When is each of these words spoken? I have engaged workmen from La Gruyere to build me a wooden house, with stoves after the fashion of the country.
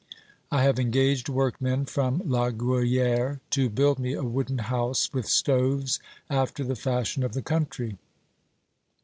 I 0.51 0.63
have 0.63 0.79
engaged 0.79 1.29
workmen 1.29 1.85
from 1.85 2.23
La 2.25 2.49
Gruyere 2.49 3.39
to 3.51 3.69
build 3.69 3.99
me 3.99 4.13
a 4.13 4.23
wooden 4.23 4.57
house, 4.57 5.13
with 5.13 5.27
stoves 5.27 5.99
after 6.27 6.63
the 6.63 6.75
fashion 6.75 7.21
of 7.21 7.33
the 7.33 7.43
country. 7.43 7.99